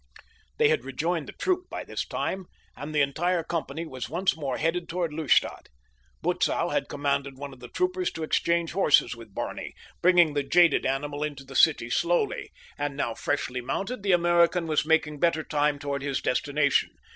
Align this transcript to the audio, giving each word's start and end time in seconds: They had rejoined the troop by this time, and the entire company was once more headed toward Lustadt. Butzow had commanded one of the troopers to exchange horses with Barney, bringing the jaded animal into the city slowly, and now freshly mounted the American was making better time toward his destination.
They 0.57 0.69
had 0.69 0.83
rejoined 0.83 1.27
the 1.27 1.31
troop 1.33 1.69
by 1.69 1.83
this 1.83 2.07
time, 2.07 2.47
and 2.75 2.91
the 2.95 3.03
entire 3.03 3.43
company 3.43 3.85
was 3.85 4.09
once 4.09 4.35
more 4.35 4.57
headed 4.57 4.89
toward 4.89 5.13
Lustadt. 5.13 5.69
Butzow 6.23 6.69
had 6.69 6.89
commanded 6.89 7.37
one 7.37 7.53
of 7.53 7.59
the 7.59 7.67
troopers 7.67 8.09
to 8.13 8.23
exchange 8.23 8.71
horses 8.71 9.15
with 9.15 9.35
Barney, 9.35 9.75
bringing 10.01 10.33
the 10.33 10.41
jaded 10.41 10.87
animal 10.87 11.21
into 11.21 11.43
the 11.43 11.55
city 11.55 11.91
slowly, 11.91 12.51
and 12.79 12.97
now 12.97 13.13
freshly 13.13 13.61
mounted 13.61 14.01
the 14.01 14.11
American 14.11 14.65
was 14.65 14.87
making 14.87 15.19
better 15.19 15.43
time 15.43 15.77
toward 15.77 16.01
his 16.01 16.19
destination. 16.19 16.89